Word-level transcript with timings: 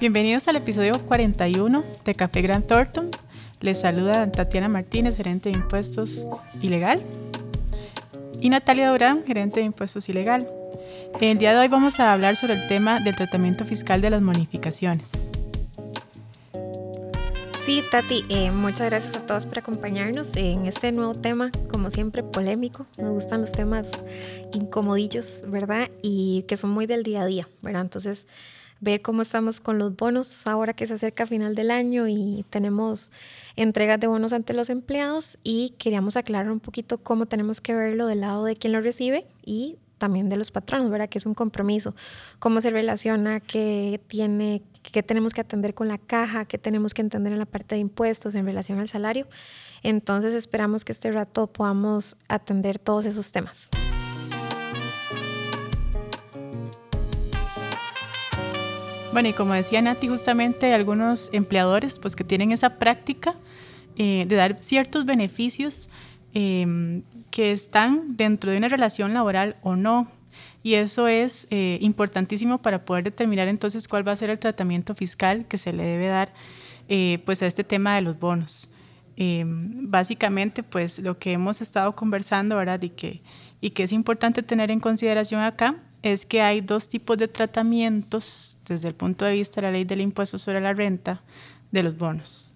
Bienvenidos 0.00 0.48
al 0.48 0.56
episodio 0.56 0.98
41 1.04 1.84
de 2.06 2.14
Café 2.14 2.40
Grand 2.40 2.66
Thornton. 2.66 3.10
Les 3.60 3.78
saluda 3.78 4.32
Tatiana 4.32 4.70
Martínez, 4.70 5.14
gerente 5.14 5.50
de 5.50 5.56
impuestos 5.56 6.26
ilegal, 6.62 7.02
y 8.40 8.48
Natalia 8.48 8.88
Durán, 8.88 9.22
gerente 9.26 9.60
de 9.60 9.66
impuestos 9.66 10.08
ilegal. 10.08 10.48
El 11.20 11.36
día 11.36 11.52
de 11.52 11.58
hoy 11.58 11.68
vamos 11.68 12.00
a 12.00 12.14
hablar 12.14 12.36
sobre 12.36 12.54
el 12.54 12.66
tema 12.66 13.00
del 13.00 13.14
tratamiento 13.14 13.66
fiscal 13.66 14.00
de 14.00 14.08
las 14.08 14.24
bonificaciones. 14.24 15.28
Sí, 17.66 17.84
Tati, 17.90 18.24
eh, 18.30 18.52
muchas 18.52 18.88
gracias 18.88 19.18
a 19.18 19.26
todos 19.26 19.44
por 19.44 19.58
acompañarnos 19.58 20.34
en 20.34 20.64
este 20.64 20.92
nuevo 20.92 21.12
tema, 21.12 21.50
como 21.70 21.90
siempre, 21.90 22.22
polémico. 22.22 22.86
Me 22.96 23.10
gustan 23.10 23.42
los 23.42 23.52
temas 23.52 23.90
incomodillos, 24.54 25.42
¿verdad? 25.46 25.90
Y 26.00 26.46
que 26.48 26.56
son 26.56 26.70
muy 26.70 26.86
del 26.86 27.02
día 27.02 27.20
a 27.20 27.26
día, 27.26 27.48
¿verdad? 27.60 27.82
Entonces, 27.82 28.26
ver 28.80 29.02
cómo 29.02 29.22
estamos 29.22 29.60
con 29.60 29.78
los 29.78 29.94
bonos 29.94 30.46
ahora 30.46 30.72
que 30.72 30.86
se 30.86 30.94
acerca 30.94 31.26
final 31.26 31.54
del 31.54 31.70
año 31.70 32.08
y 32.08 32.44
tenemos 32.50 33.10
entregas 33.56 34.00
de 34.00 34.06
bonos 34.06 34.32
ante 34.32 34.54
los 34.54 34.70
empleados 34.70 35.38
y 35.44 35.74
queríamos 35.78 36.16
aclarar 36.16 36.50
un 36.50 36.60
poquito 36.60 36.98
cómo 36.98 37.26
tenemos 37.26 37.60
que 37.60 37.74
verlo 37.74 38.06
del 38.06 38.20
lado 38.20 38.44
de 38.44 38.56
quien 38.56 38.72
lo 38.72 38.80
recibe 38.80 39.26
y 39.44 39.76
también 39.98 40.30
de 40.30 40.36
los 40.36 40.50
patronos, 40.50 40.90
¿verdad? 40.90 41.10
Que 41.10 41.18
es 41.18 41.26
un 41.26 41.34
compromiso, 41.34 41.94
cómo 42.38 42.60
se 42.62 42.70
relaciona, 42.70 43.38
qué 43.38 44.00
tiene, 44.08 44.62
qué 44.82 45.02
tenemos 45.02 45.34
que 45.34 45.42
atender 45.42 45.74
con 45.74 45.88
la 45.88 45.98
caja, 45.98 46.46
qué 46.46 46.56
tenemos 46.56 46.94
que 46.94 47.02
entender 47.02 47.34
en 47.34 47.38
la 47.38 47.46
parte 47.46 47.74
de 47.74 47.82
impuestos 47.82 48.34
en 48.34 48.46
relación 48.46 48.78
al 48.78 48.88
salario. 48.88 49.28
Entonces 49.82 50.34
esperamos 50.34 50.84
que 50.84 50.92
este 50.92 51.12
rato 51.12 51.46
podamos 51.46 52.16
atender 52.28 52.78
todos 52.78 53.04
esos 53.04 53.30
temas. 53.30 53.68
Bueno, 59.12 59.28
y 59.28 59.32
como 59.32 59.54
decía 59.54 59.82
Nati, 59.82 60.06
justamente 60.06 60.72
algunos 60.72 61.30
empleadores 61.32 61.98
pues 61.98 62.14
que 62.14 62.22
tienen 62.22 62.52
esa 62.52 62.78
práctica 62.78 63.34
eh, 63.96 64.24
de 64.28 64.36
dar 64.36 64.56
ciertos 64.60 65.04
beneficios 65.04 65.90
em, 66.32 67.02
que 67.32 67.50
están 67.50 68.16
dentro 68.16 68.52
de 68.52 68.58
una 68.58 68.68
relación 68.68 69.12
laboral 69.12 69.56
o 69.62 69.74
no. 69.74 70.08
Y 70.62 70.74
eso 70.74 71.08
es 71.08 71.48
eh, 71.50 71.78
importantísimo 71.80 72.58
para 72.58 72.84
poder 72.84 73.02
determinar 73.02 73.48
entonces 73.48 73.88
cuál 73.88 74.06
va 74.06 74.12
a 74.12 74.16
ser 74.16 74.30
el 74.30 74.38
tratamiento 74.38 74.94
fiscal 74.94 75.44
que 75.48 75.58
se 75.58 75.72
le 75.72 75.82
debe 75.82 76.06
dar 76.06 76.32
eh, 76.88 77.20
pues 77.26 77.42
a 77.42 77.46
este 77.48 77.64
tema 77.64 77.96
de 77.96 78.02
los 78.02 78.16
bonos. 78.16 78.70
Em, 79.16 79.90
básicamente, 79.90 80.62
pues 80.62 81.00
lo 81.00 81.18
que 81.18 81.32
hemos 81.32 81.60
estado 81.60 81.96
conversando, 81.96 82.56
¿verdad? 82.56 82.80
Y 82.80 82.90
que, 82.90 83.22
y 83.60 83.70
que 83.70 83.82
es 83.82 83.90
importante 83.92 84.44
tener 84.44 84.70
en 84.70 84.78
consideración 84.78 85.40
acá 85.40 85.74
es 86.02 86.26
que 86.26 86.40
hay 86.40 86.60
dos 86.60 86.88
tipos 86.88 87.18
de 87.18 87.28
tratamientos 87.28 88.58
desde 88.66 88.88
el 88.88 88.94
punto 88.94 89.24
de 89.24 89.32
vista 89.32 89.60
de 89.60 89.66
la 89.66 89.72
ley 89.72 89.84
del 89.84 90.00
impuesto 90.00 90.38
sobre 90.38 90.60
la 90.60 90.72
renta 90.72 91.22
de 91.70 91.82
los 91.82 91.96
bonos. 91.96 92.52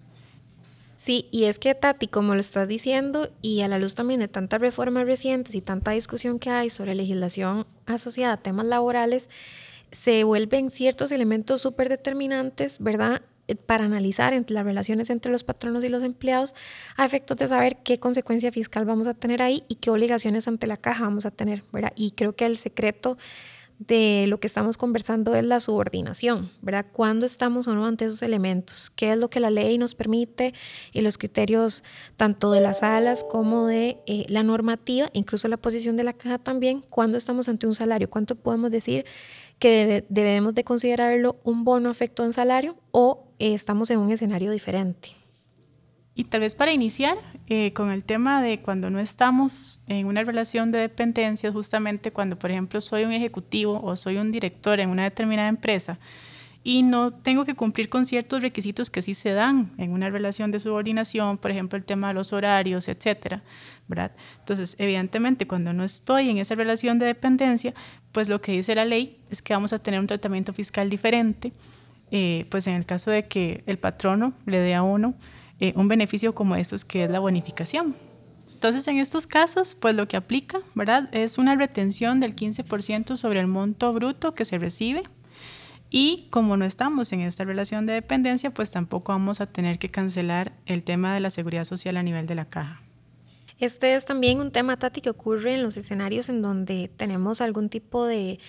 Sí, 0.97 1.27
y 1.29 1.43
es 1.43 1.59
que 1.59 1.75
Tati, 1.75 2.07
como 2.07 2.33
lo 2.33 2.39
estás 2.39 2.67
diciendo, 2.67 3.29
y 3.43 3.61
a 3.61 3.67
la 3.67 3.77
luz 3.77 3.93
también 3.93 4.19
de 4.19 4.27
tantas 4.27 4.59
reformas 4.59 5.05
recientes 5.05 5.53
y 5.53 5.61
tanta 5.61 5.91
discusión 5.91 6.39
que 6.39 6.49
hay 6.49 6.71
sobre 6.71 6.95
legislación 6.95 7.67
asociada 7.85 8.33
a 8.33 8.37
temas 8.37 8.65
laborales, 8.65 9.29
se 9.91 10.23
vuelven 10.23 10.71
ciertos 10.71 11.11
elementos 11.11 11.61
súper 11.61 11.89
determinantes, 11.89 12.79
¿verdad? 12.79 13.21
Eh, 13.47 13.55
para 13.55 13.85
analizar 13.85 14.33
las 14.49 14.65
relaciones 14.65 15.09
entre 15.09 15.31
los 15.31 15.43
patronos 15.43 15.83
y 15.83 15.89
los 15.89 16.01
empleados 16.01 16.55
a 16.97 17.05
efectos 17.05 17.37
de 17.37 17.47
saber 17.47 17.77
qué 17.83 17.99
consecuencia 17.99 18.51
fiscal 18.51 18.85
vamos 18.85 19.07
a 19.07 19.13
tener 19.13 19.41
ahí 19.41 19.63
y 19.67 19.75
qué 19.75 19.91
obligaciones 19.91 20.47
ante 20.47 20.65
la 20.65 20.77
caja 20.77 21.03
vamos 21.03 21.25
a 21.25 21.31
tener, 21.31 21.63
¿verdad? 21.71 21.93
Y 21.95 22.11
creo 22.11 22.35
que 22.35 22.45
el 22.45 22.57
secreto 22.57 23.17
de 23.79 24.25
lo 24.27 24.39
que 24.39 24.47
estamos 24.47 24.77
conversando 24.77 25.35
es 25.35 25.43
la 25.43 25.59
subordinación, 25.59 26.49
¿verdad? 26.61 26.85
¿Cuándo 26.91 27.25
estamos 27.25 27.67
o 27.67 27.75
no 27.75 27.85
ante 27.85 28.05
esos 28.05 28.23
elementos? 28.23 28.89
¿Qué 28.89 29.11
es 29.11 29.17
lo 29.17 29.29
que 29.29 29.39
la 29.39 29.49
ley 29.49 29.77
nos 29.77 29.95
permite 29.95 30.53
y 30.93 31.01
los 31.01 31.17
criterios 31.17 31.83
tanto 32.15 32.51
de 32.51 32.61
las 32.61 32.79
salas 32.79 33.25
como 33.29 33.67
de 33.67 33.97
eh, 34.07 34.25
la 34.29 34.43
normativa, 34.43 35.09
incluso 35.13 35.47
la 35.49 35.57
posición 35.57 35.97
de 35.97 36.05
la 36.05 36.13
caja 36.13 36.39
también? 36.39 36.81
¿Cuándo 36.89 37.17
estamos 37.17 37.49
ante 37.49 37.67
un 37.67 37.75
salario? 37.75 38.09
¿Cuánto 38.09 38.35
podemos 38.35 38.71
decir 38.71 39.05
que 39.59 40.05
debemos 40.09 40.53
de 40.53 40.63
considerarlo 40.63 41.37
un 41.43 41.63
bono 41.63 41.89
afecto 41.89 42.23
en 42.23 42.33
salario 42.33 42.77
o 42.91 43.24
eh, 43.39 43.53
estamos 43.53 43.89
en 43.91 43.99
un 43.99 44.11
escenario 44.11 44.51
diferente. 44.51 45.09
Y 46.17 46.25
tal 46.25 46.41
vez 46.41 46.55
para 46.55 46.71
iniciar 46.71 47.17
eh, 47.47 47.73
con 47.73 47.91
el 47.91 48.05
tema 48.05 48.41
de 48.41 48.61
cuando 48.61 48.89
no 48.89 48.99
estamos 48.99 49.81
en 49.87 50.07
una 50.07 50.23
relación 50.23 50.71
de 50.71 50.79
dependencia, 50.79 51.51
justamente 51.51 52.11
cuando, 52.11 52.39
por 52.39 52.51
ejemplo, 52.51 52.79
soy 52.79 53.03
un 53.03 53.11
ejecutivo 53.11 53.81
o 53.83 53.95
soy 53.97 54.17
un 54.17 54.31
director 54.31 54.79
en 54.79 54.89
una 54.89 55.03
determinada 55.03 55.49
empresa, 55.49 55.99
y 56.67 56.81
no 56.81 57.13
tengo 57.13 57.45
que 57.45 57.53
cumplir 57.53 57.89
con 57.89 58.07
ciertos 58.07 58.41
requisitos 58.41 58.89
que 58.89 59.03
sí 59.03 59.13
se 59.13 59.33
dan 59.33 59.71
en 59.77 59.91
una 59.91 60.09
relación 60.09 60.49
de 60.49 60.59
subordinación, 60.59 61.37
por 61.37 61.51
ejemplo, 61.51 61.77
el 61.77 61.85
tema 61.85 62.07
de 62.07 62.15
los 62.15 62.33
horarios, 62.33 62.87
etcétera, 62.87 63.43
¿verdad? 63.87 64.13
Entonces, 64.39 64.75
evidentemente, 64.79 65.45
cuando 65.45 65.73
no 65.73 65.83
estoy 65.83 66.27
en 66.27 66.39
esa 66.39 66.55
relación 66.55 66.97
de 66.97 67.05
dependencia, 67.05 67.75
pues 68.11 68.29
lo 68.29 68.41
que 68.41 68.53
dice 68.53 68.73
la 68.73 68.83
ley 68.83 69.19
es 69.29 69.43
que 69.43 69.53
vamos 69.53 69.73
a 69.73 69.79
tener 69.79 69.99
un 69.99 70.07
tratamiento 70.07 70.53
fiscal 70.53 70.89
diferente, 70.89 71.53
eh, 72.17 72.45
pues 72.49 72.65
en 72.67 72.75
el 72.75 72.85
caso 72.85 73.11
de 73.11 73.27
que 73.27 73.61
el 73.65 73.77
patrono 73.77 74.31
le 74.45 74.61
dé 74.61 74.73
a 74.73 74.83
uno 74.83 75.15
eh, 75.59 75.73
un 75.75 75.89
beneficio 75.89 76.33
como 76.33 76.55
estos, 76.55 76.85
que 76.85 77.03
es 77.03 77.11
la 77.11 77.19
bonificación. 77.19 77.93
Entonces, 78.53 78.87
en 78.87 78.99
estos 78.99 79.27
casos, 79.27 79.75
pues 79.75 79.95
lo 79.95 80.07
que 80.07 80.15
aplica, 80.15 80.59
¿verdad? 80.75 81.09
Es 81.13 81.37
una 81.37 81.57
retención 81.57 82.21
del 82.21 82.33
15% 82.33 83.17
sobre 83.17 83.41
el 83.41 83.47
monto 83.47 83.91
bruto 83.91 84.33
que 84.33 84.45
se 84.45 84.57
recibe 84.57 85.03
y 85.89 86.27
como 86.29 86.55
no 86.55 86.63
estamos 86.63 87.11
en 87.11 87.19
esta 87.19 87.43
relación 87.43 87.85
de 87.85 87.91
dependencia, 87.91 88.49
pues 88.49 88.71
tampoco 88.71 89.11
vamos 89.11 89.41
a 89.41 89.45
tener 89.45 89.77
que 89.77 89.91
cancelar 89.91 90.53
el 90.67 90.83
tema 90.83 91.13
de 91.13 91.19
la 91.19 91.29
seguridad 91.31 91.65
social 91.65 91.97
a 91.97 92.03
nivel 92.03 92.27
de 92.27 92.35
la 92.35 92.45
caja. 92.45 92.81
Este 93.59 93.93
es 93.93 94.05
también 94.05 94.39
un 94.39 94.53
tema, 94.53 94.77
Tati, 94.77 95.01
que 95.01 95.09
ocurre 95.09 95.55
en 95.55 95.63
los 95.63 95.75
escenarios 95.75 96.29
en 96.29 96.41
donde 96.41 96.89
tenemos 96.95 97.41
algún 97.41 97.67
tipo 97.67 98.05
de, 98.05 98.39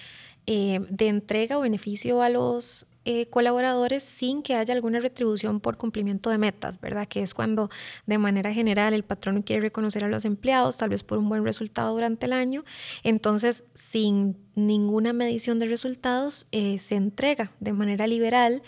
eh, 0.47 0.87
de 0.89 1.09
entrega 1.09 1.59
o 1.59 1.63
beneficio 1.63 2.23
a 2.23 2.29
los 2.29 2.87
eh, 3.09 3.27
colaboradores 3.27 4.03
sin 4.03 4.43
que 4.43 4.57
haya 4.57 4.75
alguna 4.75 4.99
retribución 4.99 5.61
por 5.61 5.77
cumplimiento 5.77 6.29
de 6.29 6.39
metas, 6.39 6.81
¿verdad? 6.81 7.07
Que 7.07 7.23
es 7.23 7.35
cuando 7.35 7.71
de 8.05 8.19
manera 8.19 8.53
general 8.53 8.95
el 8.95 9.05
patrón 9.05 9.43
quiere 9.43 9.63
reconocer 9.63 10.03
a 10.03 10.09
los 10.09 10.25
empleados, 10.25 10.77
tal 10.77 10.89
vez 10.89 11.05
por 11.05 11.19
un 11.19 11.29
buen 11.29 11.45
resultado 11.45 11.93
durante 11.95 12.27
el 12.27 12.33
año, 12.33 12.65
entonces 13.05 13.65
sin 13.75 14.37
ninguna 14.57 15.13
medición 15.13 15.61
de 15.61 15.67
resultados 15.67 16.49
eh, 16.51 16.81
se 16.81 16.97
entrega 16.97 17.53
de 17.61 17.73
manera 17.73 18.09
liberal, 18.09 18.65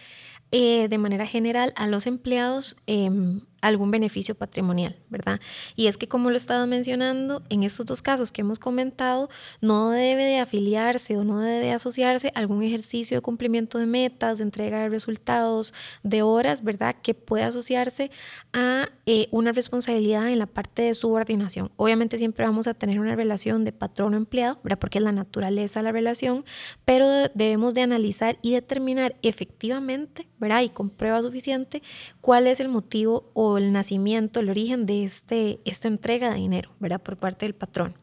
eh, 0.53 0.87
de 0.89 0.99
manera 0.99 1.27
general 1.27 1.73
a 1.75 1.89
los 1.89 2.07
empleados 2.07 2.77
em, 2.87 3.41
algún 3.61 3.91
beneficio 3.91 4.35
patrimonial, 4.35 4.97
¿verdad? 5.09 5.41
Y 5.77 5.87
es 5.87 5.97
que 5.97 6.09
como 6.09 6.31
lo 6.31 6.37
estaba 6.37 6.67
mencionando, 6.67 7.43
en 7.49 7.63
estos 7.63 7.87
dos 7.87 8.03
casos 8.03 8.33
que 8.33 8.43
hemos 8.43 8.59
comentado, 8.59 9.29
no 9.61 9.91
debe 9.91 10.25
de 10.25 10.39
afiliarse 10.39 11.17
o 11.17 11.25
no 11.25 11.41
debe 11.41 11.67
de 11.67 11.73
asociarse 11.73 12.33
a 12.35 12.41
algún 12.41 12.63
ejercicio 12.63 13.17
de 13.17 13.21
cumplimiento 13.21 13.79
de 13.79 13.87
metas, 13.87 14.39
de 14.39 14.45
entrega 14.45 14.81
de 14.81 14.89
resultados, 14.89 15.75
de 16.03 16.23
horas, 16.23 16.63
¿verdad? 16.63 16.97
Que 17.03 17.15
pueda 17.15 17.49
asociarse 17.49 18.11
a 18.53 18.89
eh, 19.07 19.29
una 19.31 19.53
responsabilidad 19.53 20.29
en 20.29 20.39
la 20.39 20.47
parte 20.47 20.83
de 20.83 20.95
subordinación. 20.95 21.71
Obviamente 21.77 22.19
siempre 22.19 22.45
vamos 22.45 22.67
a 22.67 22.75
tener 22.75 23.01
una 23.01 23.17
relación 23.17 23.65
de 23.65 23.73
patrono-empleado, 23.73 24.59
¿verdad? 24.63 24.79
Porque 24.79 24.99
es 24.99 25.05
la 25.05 25.13
naturaleza 25.13 25.81
de 25.81 25.85
la 25.85 25.93
relación, 25.93 26.45
pero 26.85 27.09
debemos 27.35 27.75
de 27.75 27.83
analizar 27.83 28.39
y 28.43 28.53
determinar 28.53 29.17
efectivamente, 29.23 30.29
¿verdad? 30.39 30.63
Y 30.63 30.69
con 30.69 30.91
prueba 30.91 31.23
suficiente, 31.23 31.83
cuál 32.21 32.47
es 32.47 32.61
el 32.61 32.69
motivo 32.69 33.31
o 33.35 33.48
el 33.57 33.73
nacimiento, 33.73 34.41
el 34.41 34.51
origen 34.51 34.85
de 34.85 35.05
este, 35.05 35.61
esta 35.65 35.89
entrega 35.89 36.31
de 36.31 36.37
dinero, 36.37 36.71
¿verdad? 36.81 37.01
Por 37.01 37.17
parte 37.17 37.47
del 37.47 37.55
patrón. 37.55 37.95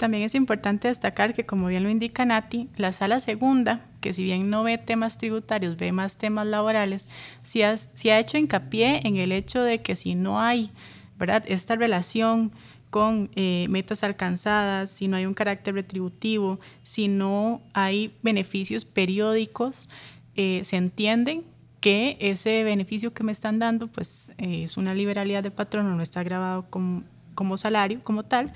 También 0.00 0.22
es 0.22 0.34
importante 0.34 0.88
destacar 0.88 1.34
que, 1.34 1.44
como 1.44 1.66
bien 1.66 1.82
lo 1.82 1.90
indica 1.90 2.24
Nati, 2.24 2.70
la 2.76 2.90
sala 2.92 3.20
segunda, 3.20 3.86
que 4.00 4.14
si 4.14 4.24
bien 4.24 4.48
no 4.48 4.62
ve 4.62 4.78
temas 4.78 5.18
tributarios, 5.18 5.76
ve 5.76 5.92
más 5.92 6.16
temas 6.16 6.46
laborales, 6.46 7.10
sí 7.42 7.60
ha, 7.62 7.74
ha 7.74 8.18
hecho 8.18 8.38
hincapié 8.38 9.02
en 9.04 9.16
el 9.18 9.30
hecho 9.30 9.62
de 9.62 9.82
que 9.82 9.94
si 9.96 10.14
no 10.14 10.40
hay 10.40 10.72
¿verdad? 11.18 11.44
esta 11.46 11.76
relación 11.76 12.50
con 12.88 13.30
eh, 13.36 13.66
metas 13.68 14.02
alcanzadas, 14.02 14.90
si 14.90 15.06
no 15.06 15.18
hay 15.18 15.26
un 15.26 15.34
carácter 15.34 15.74
retributivo, 15.74 16.60
si 16.82 17.08
no 17.08 17.62
hay 17.74 18.16
beneficios 18.22 18.86
periódicos, 18.86 19.90
eh, 20.34 20.62
se 20.64 20.76
entienden 20.76 21.44
que 21.80 22.18
ese 22.20 22.62
beneficio 22.62 23.12
que 23.12 23.24
me 23.24 23.32
están 23.32 23.58
dando 23.58 23.88
pues 23.88 24.30
eh, 24.38 24.64
es 24.64 24.76
una 24.76 24.94
liberalidad 24.94 25.42
del 25.42 25.52
patrono, 25.52 25.94
no 25.94 26.02
está 26.02 26.22
grabado 26.22 26.66
como, 26.70 27.02
como, 27.34 27.56
salario, 27.56 28.00
como 28.04 28.22
tal. 28.22 28.52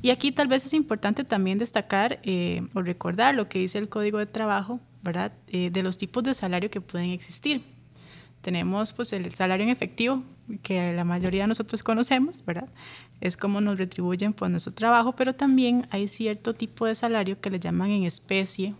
Y 0.00 0.10
aquí 0.10 0.30
tal 0.30 0.46
vez 0.46 0.64
es 0.64 0.74
importante 0.74 1.24
también 1.24 1.58
destacar 1.58 2.20
eh, 2.22 2.62
o 2.74 2.82
recordar 2.82 3.34
lo 3.34 3.48
que 3.48 3.58
dice 3.58 3.78
el 3.78 3.88
Código 3.88 4.18
de 4.18 4.26
Trabajo, 4.26 4.80
¿verdad? 5.02 5.32
Eh, 5.48 5.70
de 5.70 5.82
los 5.82 5.98
tipos 5.98 6.22
de 6.22 6.34
salario 6.34 6.70
que 6.70 6.80
pueden 6.80 7.10
existir. 7.10 7.64
Tenemos 8.40 8.92
pues 8.92 9.12
el 9.12 9.34
salario 9.34 9.64
en 9.64 9.70
efectivo, 9.70 10.22
que 10.62 10.92
la 10.92 11.04
mayoría 11.04 11.42
de 11.42 11.48
nosotros 11.48 11.82
conocemos, 11.82 12.44
¿verdad? 12.44 12.68
Es 13.20 13.36
como 13.36 13.60
nos 13.60 13.76
retribuyen 13.76 14.32
por 14.32 14.48
nuestro 14.48 14.72
trabajo, 14.72 15.16
pero 15.16 15.34
también 15.34 15.88
hay 15.90 16.06
cierto 16.06 16.54
tipo 16.54 16.86
de 16.86 16.94
salario 16.94 17.40
que 17.40 17.50
le 17.50 17.58
llaman 17.58 17.90
en 17.90 18.04
especie 18.04 18.76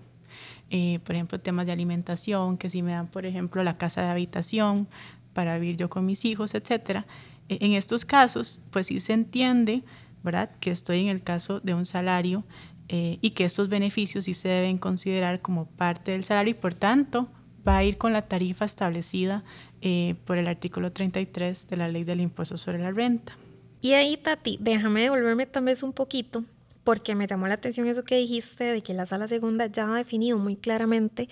eh, 0.71 1.01
por 1.05 1.15
ejemplo, 1.15 1.41
temas 1.41 1.67
de 1.67 1.73
alimentación, 1.73 2.59
que 2.59 2.71
si 2.71 2.83
me 2.83 2.93
dan, 2.93 3.09
por 3.09 3.27
ejemplo, 3.27 3.63
la 3.63 3.79
casa 3.79 4.03
de 4.03 4.09
habitación 4.09 4.89
para 5.33 5.59
vivir 5.59 5.77
yo 5.77 5.89
con 5.89 6.05
mis 6.05 6.25
hijos, 6.25 6.55
etcétera. 6.55 7.07
E, 7.49 7.59
en 7.65 7.73
estos 7.73 8.05
casos, 8.05 8.61
pues 8.71 8.89
sí 8.89 9.01
se 9.01 9.13
entiende, 9.15 9.83
¿verdad?, 10.23 10.51
que 10.61 10.71
estoy 10.71 11.01
en 11.01 11.09
el 11.09 11.23
caso 11.23 11.61
de 11.61 11.75
un 11.75 11.87
salario 11.87 12.45
eh, 12.89 13.19
y 13.21 13.31
que 13.31 13.45
estos 13.45 13.69
beneficios 13.69 14.25
sí 14.25 14.35
se 14.35 14.49
deben 14.49 14.79
considerar 14.79 15.41
como 15.41 15.67
parte 15.67 16.13
del 16.13 16.25
salario 16.25 16.53
y 16.53 16.55
por 16.55 16.75
tanto 16.75 17.29
va 17.67 17.79
a 17.79 17.85
ir 17.85 17.99
con 17.99 18.13
la 18.13 18.23
tarifa 18.23 18.65
establecida 18.65 19.45
eh, 19.83 20.15
por 20.25 20.39
el 20.39 20.49
artículo 20.49 20.91
33 20.93 21.67
de 21.69 21.77
la 21.77 21.89
ley 21.89 22.05
del 22.05 22.21
impuesto 22.21 22.57
sobre 22.57 22.79
la 22.79 22.91
renta. 22.91 23.37
Y 23.81 23.93
ahí, 23.93 24.17
Tati, 24.17 24.59
déjame 24.61 25.03
devolverme 25.03 25.47
tal 25.47 25.65
vez 25.65 25.83
un 25.83 25.93
poquito, 25.93 26.45
porque 26.89 27.15
me 27.15 27.27
llamó 27.27 27.47
la 27.49 27.53
atención 27.53 27.87
eso 27.87 28.03
que 28.03 28.17
dijiste 28.17 28.65
de 28.65 28.83
que 28.83 28.95
la 28.95 29.05
sala 29.05 29.29
segunda 29.29 29.67
ya 29.67 29.93
ha 29.93 29.95
definido 29.95 30.39
muy 30.39 30.57
claramente 30.57 31.29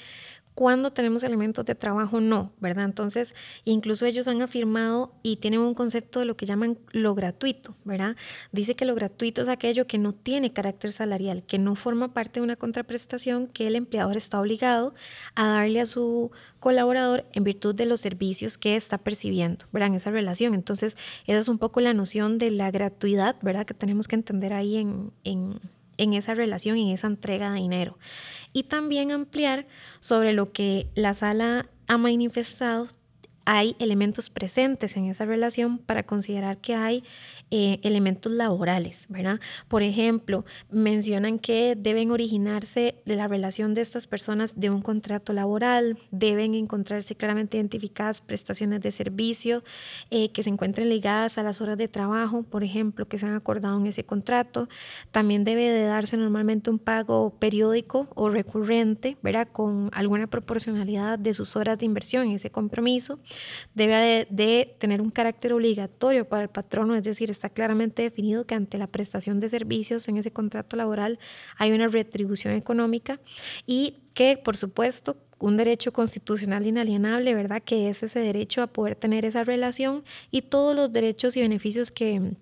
cuando 0.56 0.90
tenemos 0.90 1.22
elementos 1.22 1.66
de 1.66 1.74
trabajo 1.74 2.18
no, 2.18 2.50
¿verdad? 2.60 2.86
Entonces, 2.86 3.34
incluso 3.66 4.06
ellos 4.06 4.26
han 4.26 4.40
afirmado 4.40 5.12
y 5.22 5.36
tienen 5.36 5.60
un 5.60 5.74
concepto 5.74 6.18
de 6.18 6.24
lo 6.24 6.38
que 6.38 6.46
llaman 6.46 6.78
lo 6.92 7.14
gratuito, 7.14 7.76
¿verdad? 7.84 8.16
Dice 8.52 8.74
que 8.74 8.86
lo 8.86 8.94
gratuito 8.94 9.42
es 9.42 9.48
aquello 9.48 9.86
que 9.86 9.98
no 9.98 10.14
tiene 10.14 10.54
carácter 10.54 10.92
salarial, 10.92 11.44
que 11.44 11.58
no 11.58 11.76
forma 11.76 12.14
parte 12.14 12.40
de 12.40 12.44
una 12.44 12.56
contraprestación 12.56 13.48
que 13.48 13.66
el 13.66 13.76
empleador 13.76 14.16
está 14.16 14.40
obligado 14.40 14.94
a 15.34 15.46
darle 15.46 15.82
a 15.82 15.84
su 15.84 16.30
colaborador 16.58 17.26
en 17.34 17.44
virtud 17.44 17.74
de 17.74 17.84
los 17.84 18.00
servicios 18.00 18.56
que 18.56 18.76
está 18.76 18.96
percibiendo, 18.96 19.66
¿verdad? 19.72 19.88
En 19.88 19.96
esa 19.96 20.10
relación. 20.10 20.54
Entonces, 20.54 20.96
esa 21.26 21.38
es 21.38 21.48
un 21.48 21.58
poco 21.58 21.82
la 21.82 21.92
noción 21.92 22.38
de 22.38 22.50
la 22.50 22.70
gratuidad, 22.70 23.36
¿verdad? 23.42 23.66
Que 23.66 23.74
tenemos 23.74 24.08
que 24.08 24.14
entender 24.14 24.54
ahí 24.54 24.76
en, 24.76 25.12
en 25.22 25.60
en 25.98 26.14
esa 26.14 26.34
relación, 26.34 26.78
en 26.78 26.88
esa 26.88 27.06
entrega 27.06 27.52
de 27.52 27.60
dinero. 27.60 27.98
Y 28.52 28.64
también 28.64 29.10
ampliar 29.10 29.66
sobre 30.00 30.32
lo 30.32 30.52
que 30.52 30.88
la 30.94 31.14
sala 31.14 31.68
ha 31.88 31.98
manifestado 31.98 32.88
hay 33.46 33.76
elementos 33.78 34.28
presentes 34.28 34.96
en 34.96 35.06
esa 35.06 35.24
relación 35.24 35.78
para 35.78 36.02
considerar 36.02 36.58
que 36.58 36.74
hay 36.74 37.04
eh, 37.52 37.78
elementos 37.84 38.32
laborales, 38.32 39.06
¿verdad? 39.08 39.38
Por 39.68 39.84
ejemplo, 39.84 40.44
mencionan 40.68 41.38
que 41.38 41.76
deben 41.78 42.10
originarse 42.10 43.00
de 43.06 43.14
la 43.14 43.28
relación 43.28 43.72
de 43.72 43.82
estas 43.82 44.08
personas 44.08 44.58
de 44.58 44.68
un 44.68 44.82
contrato 44.82 45.32
laboral, 45.32 45.96
deben 46.10 46.54
encontrarse 46.54 47.14
claramente 47.14 47.56
identificadas 47.56 48.20
prestaciones 48.20 48.80
de 48.80 48.90
servicio 48.90 49.62
eh, 50.10 50.30
que 50.30 50.42
se 50.42 50.50
encuentren 50.50 50.88
ligadas 50.88 51.38
a 51.38 51.44
las 51.44 51.60
horas 51.60 51.78
de 51.78 51.86
trabajo, 51.86 52.42
por 52.42 52.64
ejemplo, 52.64 53.06
que 53.06 53.16
se 53.16 53.26
han 53.26 53.36
acordado 53.36 53.78
en 53.78 53.86
ese 53.86 54.04
contrato. 54.04 54.68
También 55.12 55.44
debe 55.44 55.70
de 55.70 55.84
darse 55.84 56.16
normalmente 56.16 56.68
un 56.68 56.80
pago 56.80 57.30
periódico 57.38 58.08
o 58.16 58.28
recurrente, 58.28 59.18
¿verdad? 59.22 59.46
Con 59.52 59.90
alguna 59.92 60.26
proporcionalidad 60.26 61.16
de 61.16 61.32
sus 61.32 61.54
horas 61.54 61.78
de 61.78 61.86
inversión 61.86 62.26
en 62.26 62.32
ese 62.32 62.50
compromiso. 62.50 63.20
Debe 63.74 64.26
de 64.30 64.74
tener 64.78 65.00
un 65.00 65.10
carácter 65.10 65.52
obligatorio 65.52 66.28
para 66.28 66.42
el 66.42 66.48
patrono, 66.48 66.94
es 66.94 67.04
decir, 67.04 67.30
está 67.30 67.48
claramente 67.48 68.02
definido 68.02 68.44
que 68.44 68.54
ante 68.54 68.78
la 68.78 68.86
prestación 68.86 69.40
de 69.40 69.48
servicios 69.48 70.08
en 70.08 70.16
ese 70.16 70.30
contrato 70.32 70.76
laboral 70.76 71.18
hay 71.56 71.72
una 71.72 71.88
retribución 71.88 72.54
económica 72.54 73.20
y 73.66 73.98
que, 74.14 74.36
por 74.36 74.56
supuesto, 74.56 75.16
un 75.38 75.56
derecho 75.56 75.92
constitucional 75.92 76.66
inalienable, 76.66 77.34
¿verdad? 77.34 77.62
Que 77.62 77.90
es 77.90 78.02
ese 78.02 78.20
derecho 78.20 78.62
a 78.62 78.68
poder 78.68 78.96
tener 78.96 79.24
esa 79.24 79.44
relación 79.44 80.04
y 80.30 80.42
todos 80.42 80.74
los 80.74 80.92
derechos 80.92 81.36
y 81.36 81.42
beneficios 81.42 81.90
que 81.90 82.36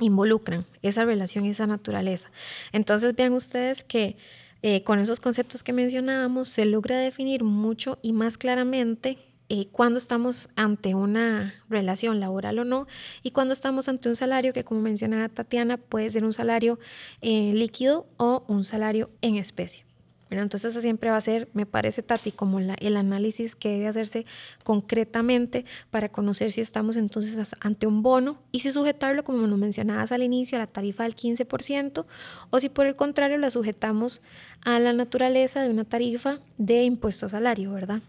involucran 0.00 0.66
esa 0.82 1.04
relación 1.04 1.46
y 1.46 1.50
esa 1.50 1.66
naturaleza. 1.66 2.30
Entonces 2.72 3.14
vean 3.16 3.32
ustedes 3.32 3.82
que 3.82 4.16
eh, 4.62 4.82
con 4.82 4.98
esos 4.98 5.20
conceptos 5.20 5.62
que 5.62 5.72
mencionábamos 5.72 6.48
se 6.48 6.64
logra 6.64 6.98
definir 6.98 7.44
mucho 7.44 7.98
y 8.02 8.12
más 8.12 8.36
claramente 8.36 9.18
eh, 9.48 9.68
cuando 9.70 9.98
estamos 9.98 10.48
ante 10.56 10.94
una 10.94 11.54
relación 11.68 12.18
laboral 12.18 12.58
o 12.58 12.64
no 12.64 12.86
y 13.22 13.30
cuando 13.30 13.52
estamos 13.52 13.88
ante 13.88 14.08
un 14.08 14.16
salario 14.16 14.52
que 14.52 14.64
como 14.64 14.80
mencionaba 14.80 15.28
Tatiana 15.28 15.76
puede 15.76 16.10
ser 16.10 16.24
un 16.24 16.32
salario 16.32 16.78
eh, 17.20 17.52
líquido 17.54 18.06
o 18.16 18.44
un 18.48 18.64
salario 18.64 19.10
en 19.22 19.36
especie. 19.36 19.86
Bueno, 20.28 20.42
entonces 20.42 20.72
eso 20.72 20.80
siempre 20.80 21.10
va 21.10 21.16
a 21.16 21.20
ser, 21.20 21.48
me 21.52 21.66
parece 21.66 22.02
Tati, 22.02 22.32
como 22.32 22.58
el 22.58 22.96
análisis 22.96 23.54
que 23.54 23.68
debe 23.68 23.86
hacerse 23.86 24.26
concretamente 24.64 25.64
para 25.92 26.08
conocer 26.08 26.50
si 26.50 26.60
estamos 26.60 26.96
entonces 26.96 27.54
ante 27.60 27.86
un 27.86 28.02
bono 28.02 28.42
y 28.50 28.60
si 28.60 28.72
sujetarlo, 28.72 29.22
como 29.22 29.46
nos 29.46 29.58
mencionabas 29.58 30.10
al 30.10 30.24
inicio, 30.24 30.58
a 30.58 30.62
la 30.62 30.66
tarifa 30.66 31.04
del 31.04 31.14
15% 31.14 32.06
o 32.50 32.60
si 32.60 32.68
por 32.68 32.86
el 32.86 32.96
contrario 32.96 33.38
la 33.38 33.50
sujetamos 33.50 34.20
a 34.64 34.80
la 34.80 34.92
naturaleza 34.92 35.62
de 35.62 35.70
una 35.70 35.84
tarifa 35.84 36.40
de 36.58 36.82
impuesto 36.82 37.26
a 37.26 37.28
salario, 37.28 37.72
¿verdad? 37.72 38.02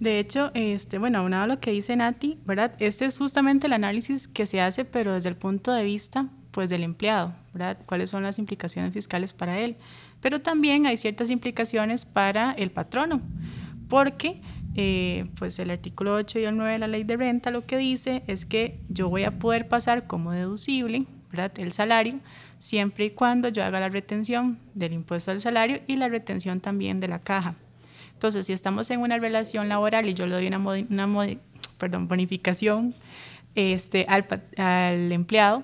De 0.00 0.20
hecho, 0.20 0.52
este, 0.54 0.98
bueno, 0.98 1.18
aunado 1.18 1.44
a 1.44 1.46
lo 1.46 1.60
que 1.60 1.72
dice 1.72 1.96
Nati, 1.96 2.38
¿verdad? 2.44 2.74
Este 2.78 3.04
es 3.04 3.18
justamente 3.18 3.66
el 3.66 3.72
análisis 3.72 4.28
que 4.28 4.46
se 4.46 4.60
hace, 4.60 4.84
pero 4.84 5.14
desde 5.14 5.28
el 5.28 5.36
punto 5.36 5.72
de 5.72 5.84
vista 5.84 6.28
pues, 6.52 6.70
del 6.70 6.84
empleado, 6.84 7.34
¿verdad? 7.52 7.78
¿Cuáles 7.84 8.10
son 8.10 8.22
las 8.22 8.38
implicaciones 8.38 8.92
fiscales 8.92 9.32
para 9.32 9.58
él? 9.58 9.76
Pero 10.20 10.40
también 10.40 10.86
hay 10.86 10.96
ciertas 10.96 11.30
implicaciones 11.30 12.04
para 12.04 12.52
el 12.52 12.70
patrono, 12.70 13.20
porque 13.88 14.40
eh, 14.76 15.26
pues 15.38 15.58
el 15.58 15.72
artículo 15.72 16.14
8 16.14 16.38
y 16.38 16.44
el 16.44 16.56
9 16.56 16.72
de 16.72 16.78
la 16.78 16.86
ley 16.86 17.02
de 17.02 17.16
renta 17.16 17.50
lo 17.50 17.66
que 17.66 17.76
dice 17.76 18.22
es 18.28 18.46
que 18.46 18.80
yo 18.88 19.08
voy 19.08 19.24
a 19.24 19.40
poder 19.40 19.66
pasar 19.66 20.06
como 20.06 20.30
deducible, 20.30 21.06
¿verdad? 21.30 21.52
El 21.58 21.72
salario, 21.72 22.20
siempre 22.60 23.06
y 23.06 23.10
cuando 23.10 23.48
yo 23.48 23.64
haga 23.64 23.80
la 23.80 23.88
retención 23.88 24.60
del 24.74 24.92
impuesto 24.92 25.32
al 25.32 25.40
salario 25.40 25.80
y 25.88 25.96
la 25.96 26.08
retención 26.08 26.60
también 26.60 27.00
de 27.00 27.08
la 27.08 27.18
caja. 27.18 27.56
Entonces, 28.18 28.46
si 28.46 28.52
estamos 28.52 28.90
en 28.90 28.98
una 28.98 29.16
relación 29.16 29.68
laboral 29.68 30.08
y 30.08 30.14
yo 30.14 30.26
le 30.26 30.34
doy 30.34 30.48
una, 30.48 30.58
una 30.58 31.38
perdón, 31.78 32.08
bonificación 32.08 32.92
este, 33.54 34.06
al, 34.08 34.26
al 34.56 35.12
empleado 35.12 35.62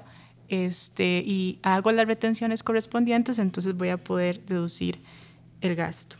este, 0.48 1.24
y 1.26 1.58
hago 1.64 1.90
las 1.90 2.06
retenciones 2.06 2.62
correspondientes, 2.62 3.40
entonces 3.40 3.74
voy 3.74 3.88
a 3.88 3.96
poder 3.96 4.44
deducir 4.46 5.00
el 5.62 5.74
gasto. 5.74 6.14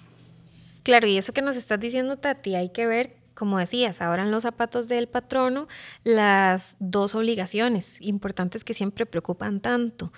Claro, 0.83 1.07
y 1.07 1.19
eso 1.19 1.33
que 1.33 1.41
nos 1.41 1.55
estás 1.55 1.79
diciendo, 1.79 2.17
Tati, 2.17 2.57
hay 2.57 2.71
que 2.71 2.85
ver 2.85 3.15
como 3.35 3.59
decías, 3.59 4.01
ahora 4.01 4.23
en 4.23 4.31
los 4.31 4.45
zapatos 4.45 4.89
del 4.89 5.09
patrono, 5.09 5.69
las 6.05 6.77
dos 6.79 7.15
obligaciones 7.15 8.01
importantes 8.01 8.65
que 8.65 8.75
siempre 8.75 9.07
preocupan 9.07 9.61
tanto. 9.61 10.13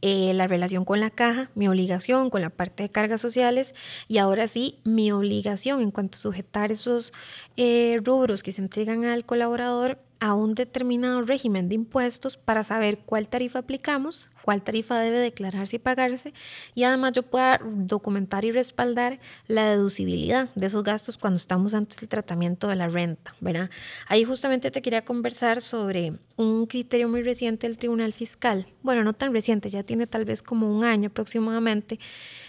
Eh, 0.00 0.32
la 0.34 0.46
relación 0.46 0.84
con 0.84 1.00
la 1.00 1.10
caja, 1.10 1.50
mi 1.54 1.68
obligación 1.68 2.30
con 2.30 2.40
la 2.40 2.50
parte 2.50 2.82
de 2.82 2.90
cargas 2.90 3.20
sociales 3.20 3.74
y 4.08 4.18
ahora 4.18 4.48
sí, 4.48 4.80
mi 4.84 5.12
obligación 5.12 5.80
en 5.80 5.90
cuanto 5.90 6.16
a 6.16 6.20
sujetar 6.20 6.72
esos 6.72 7.12
eh, 7.56 8.00
rubros 8.02 8.42
que 8.42 8.52
se 8.52 8.62
entregan 8.62 9.04
al 9.04 9.24
colaborador 9.24 9.98
a 10.22 10.34
un 10.34 10.54
determinado 10.54 11.22
régimen 11.22 11.68
de 11.68 11.74
impuestos 11.74 12.36
para 12.36 12.62
saber 12.62 12.98
cuál 12.98 13.26
tarifa 13.26 13.58
aplicamos, 13.58 14.30
cuál 14.42 14.62
tarifa 14.62 14.98
debe 15.00 15.18
declararse 15.18 15.76
y 15.76 15.78
pagarse 15.78 16.34
y 16.74 16.84
además 16.84 17.12
yo 17.12 17.22
pueda 17.22 17.60
documentar 17.64 18.44
y 18.44 18.52
respaldar 18.52 19.20
la 19.46 19.70
deducibilidad 19.70 20.50
de 20.54 20.66
esos 20.66 20.82
gastos 20.82 21.16
cuando 21.16 21.36
estamos 21.36 21.74
ante 21.74 21.96
el 22.02 22.08
tratamiento 22.08 22.68
de 22.68 22.76
la 22.76 22.88
renta, 22.88 23.34
¿verdad? 23.40 23.70
Ahí 24.08 24.24
justamente 24.24 24.70
te 24.70 24.82
quería 24.82 25.04
conversar 25.04 25.62
sobre 25.62 26.14
un 26.36 26.66
criterio 26.66 27.08
muy 27.08 27.22
reciente 27.22 27.66
del 27.66 27.78
Tribunal 27.78 28.12
Fiscal, 28.12 28.66
bueno, 28.82 29.04
no 29.04 29.12
tan 29.12 29.32
reciente, 29.32 29.70
ya 29.70 29.82
tiene 29.82 30.06
tal 30.06 30.24
vez 30.24 30.42
como 30.42 30.74
un 30.76 30.84
año 30.84 31.08
aproximadamente, 31.08 31.98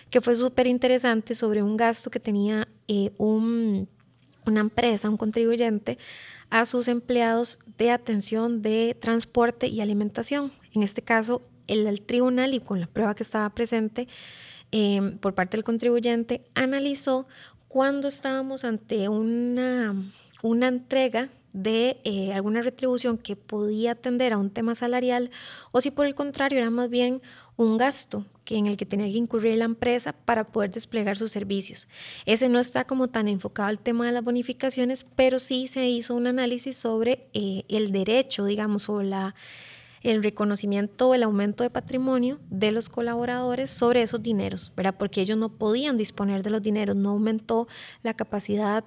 que 0.09 0.21
fue 0.21 0.35
súper 0.35 0.67
interesante 0.67 1.35
sobre 1.35 1.63
un 1.63 1.77
gasto 1.77 2.09
que 2.09 2.19
tenía 2.19 2.67
eh, 2.87 3.11
un, 3.17 3.87
una 4.45 4.61
empresa, 4.61 5.09
un 5.09 5.17
contribuyente, 5.17 5.97
a 6.49 6.65
sus 6.65 6.87
empleados 6.87 7.59
de 7.77 7.91
atención 7.91 8.61
de 8.61 8.95
transporte 8.99 9.67
y 9.67 9.81
alimentación. 9.81 10.51
En 10.73 10.83
este 10.83 11.01
caso, 11.01 11.41
el, 11.67 12.01
tribunal 12.01 12.53
y 12.53 12.59
con 12.59 12.79
la 12.79 12.87
prueba 12.87 13.15
que 13.15 13.23
estaba 13.23 13.49
presente 13.49 14.07
em, 14.71 15.17
por 15.17 15.33
parte 15.35 15.57
del 15.57 15.63
contribuyente 15.63 16.41
analizó 16.55 17.27
cuando 17.67 18.07
estábamos 18.07 18.63
ante 18.63 19.09
una, 19.09 19.95
una 20.41 20.67
entrega 20.67 21.29
de 21.53 22.01
eh, 22.03 22.33
alguna 22.33 22.61
retribución 22.61 23.17
que 23.17 23.35
podía 23.35 23.91
atender 23.91 24.33
a 24.33 24.37
un 24.37 24.49
tema 24.49 24.75
salarial 24.75 25.29
o 25.71 25.81
si 25.81 25.91
por 25.91 26.05
el 26.05 26.15
contrario 26.15 26.57
era 26.59 26.71
más 26.71 26.89
bien 26.89 27.21
un 27.55 27.77
gasto 27.77 28.25
que 28.43 28.57
en 28.57 28.65
el 28.65 28.77
que 28.77 28.85
tenía 28.85 29.07
que 29.07 29.17
incurrir 29.17 29.57
la 29.57 29.65
empresa 29.65 30.13
para 30.13 30.45
poder 30.45 30.71
desplegar 30.71 31.17
sus 31.17 31.31
servicios. 31.31 31.87
Ese 32.25 32.49
no 32.49 32.59
está 32.59 32.85
como 32.85 33.07
tan 33.07 33.27
enfocado 33.27 33.69
al 33.69 33.79
tema 33.79 34.05
de 34.05 34.11
las 34.11 34.23
bonificaciones, 34.23 35.05
pero 35.15 35.39
sí 35.39 35.67
se 35.67 35.87
hizo 35.87 36.15
un 36.15 36.27
análisis 36.27 36.75
sobre 36.75 37.27
eh, 37.33 37.63
el 37.69 37.91
derecho, 37.91 38.45
digamos, 38.45 38.89
o 38.89 39.01
la, 39.03 39.35
el 40.03 40.21
reconocimiento 40.21 41.09
o 41.09 41.13
el 41.15 41.23
aumento 41.23 41.63
de 41.63 41.69
patrimonio 41.69 42.39
de 42.49 42.71
los 42.71 42.89
colaboradores 42.89 43.69
sobre 43.69 44.01
esos 44.01 44.21
dineros, 44.21 44.71
¿verdad? 44.75 44.95
Porque 44.97 45.21
ellos 45.21 45.37
no 45.37 45.49
podían 45.49 45.97
disponer 45.97 46.43
de 46.43 46.49
los 46.49 46.61
dineros, 46.61 46.95
no 46.95 47.11
aumentó 47.11 47.67
la 48.03 48.13
capacidad 48.13 48.83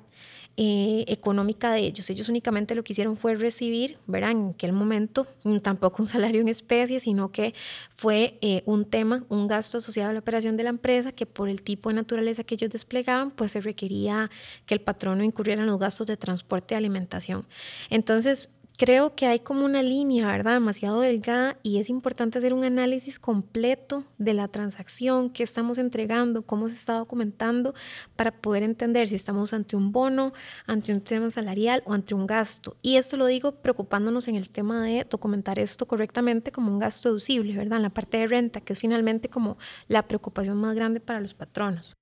eh, 0.59 1.05
económica 1.09 1.71
de 1.71 1.81
ellos. 1.81 2.09
Ellos 2.09 2.31
únicamente 2.31 2.75
lo 2.75 2.83
que 2.83 2.95
hicieron 2.95 3.19
fue 3.19 3.35
recibir, 3.35 3.99
verán, 4.07 4.39
en 4.39 4.49
aquel 4.55 4.73
momento, 4.73 5.27
mm, 5.45 5.59
tampoco 5.59 6.03
un 6.03 6.07
salario 6.09 6.41
en 6.41 6.49
especie, 6.49 6.99
sino 6.99 7.31
que 7.31 7.55
fue 7.95 8.39
eh, 8.41 8.63
un 8.65 8.87
tema, 8.87 9.25
un 9.29 9.49
gasto 9.49 9.77
asociado 9.77 10.09
a 10.09 10.13
la 10.15 10.21
operación 10.21 10.57
de 10.57 10.63
la 10.63 10.71
empresa 10.71 11.13
que 11.13 11.27
por 11.27 11.51
el 11.51 11.61
tipo 11.61 11.91
de 11.91 11.97
naturaleza 11.97 12.43
que 12.43 12.55
ellos 12.55 12.71
desplegaban, 12.71 13.33
pues 13.33 13.53
se 13.53 13.61
requería 13.61 14.31
que 14.65 14.73
el 14.73 14.81
patrono 14.81 15.23
incurriera 15.25 15.61
en 15.61 15.67
los 15.67 15.79
gastos 15.79 16.07
de 16.07 16.17
transporte 16.17 16.75
y 16.75 16.79
alimentación. 16.79 17.47
Entonces, 17.91 18.49
creo 18.77 19.15
que 19.15 19.27
hay 19.27 19.41
como 19.41 19.65
una 19.65 19.83
línea, 19.83 20.27
¿verdad? 20.27 20.55
Demasiado 20.55 21.01
delgada 21.01 21.59
y 21.63 21.79
es 21.79 21.91
importante 21.91 22.39
hacer 22.39 22.53
un 22.53 22.65
análisis 22.65 23.19
completo 23.19 24.05
de 24.19 24.35
la 24.35 24.49
transacción, 24.49 25.31
que 25.31 25.43
estamos 25.43 25.79
entregando, 25.79 26.43
cómo 26.43 26.69
se 26.69 26.75
está 26.75 26.95
documentando, 26.95 27.75
para 28.17 28.33
poder 28.33 28.63
entender 28.63 29.09
si 29.09 29.15
estamos 29.15 29.53
ante 29.53 29.77
un 29.77 29.93
bono, 29.93 30.33
ante 30.67 30.93
un 30.93 31.01
tema 31.01 31.31
salarial 31.31 31.83
o 31.87 31.93
ante 31.93 32.15
un 32.15 32.27
gasto. 32.27 32.77
Y 32.83 32.97
esto 32.97 33.17
lo 33.17 33.27
digo 33.27 33.53
preocupándonos 33.53 34.29
en 34.29 34.37
el 34.37 34.51
tema 34.51 34.85
de 34.85 35.07
documentar 35.09 35.59
esto 35.59 35.87
correctamente 35.87 36.53
como 36.53 36.71
un 36.71 36.79
gasto 36.79 37.09
deducible, 37.09 37.57
¿verdad? 37.57 37.79
En 37.79 37.83
la 37.83 37.91
parte 37.91 38.19
de 38.19 38.27
renta, 38.27 38.61
que 38.61 38.73
es 38.73 38.79
finalmente 38.79 39.29
como 39.29 39.59
la 39.89 40.07
preocupación 40.07 40.59
más 40.59 40.75
grande 40.75 41.01
para 41.01 41.21
los 41.21 41.35
patronos. 41.35 41.95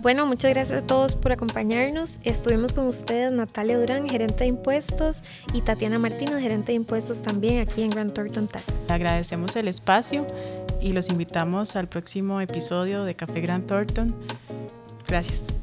Bueno, 0.00 0.26
muchas 0.26 0.52
gracias 0.52 0.82
a 0.82 0.86
todos 0.86 1.16
por 1.16 1.32
acompañarnos. 1.32 2.20
Estuvimos 2.22 2.72
con 2.72 2.86
ustedes 2.86 3.32
Natalia 3.32 3.78
Durán, 3.78 4.08
gerente 4.08 4.44
de 4.44 4.50
impuestos, 4.50 5.22
y 5.52 5.62
Tatiana 5.62 5.98
Martínez, 5.98 6.40
gerente 6.40 6.72
de 6.72 6.76
impuestos 6.76 7.22
también 7.22 7.60
aquí 7.60 7.82
en 7.82 7.88
Grand 7.88 8.12
Thornton 8.12 8.46
Tax. 8.46 8.64
Agradecemos 8.88 9.56
el 9.56 9.68
espacio 9.68 10.26
y 10.80 10.92
los 10.92 11.08
invitamos 11.08 11.76
al 11.76 11.88
próximo 11.88 12.40
episodio 12.40 13.04
de 13.04 13.14
Café 13.14 13.40
Grand 13.40 13.66
Thornton. 13.66 14.14
Gracias. 15.08 15.55